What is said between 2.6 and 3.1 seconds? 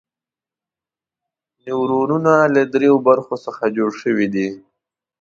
دریو